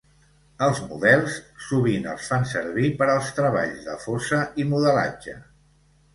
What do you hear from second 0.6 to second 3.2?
Els models sovint els fan servir per